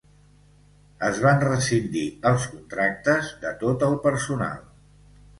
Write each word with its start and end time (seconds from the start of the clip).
Es 1.09 1.17
van 1.25 1.41
rescindir 1.43 2.05
els 2.29 2.47
contractes 2.53 3.29
de 3.43 3.51
tot 3.65 3.85
el 3.89 3.93
personal. 4.07 4.65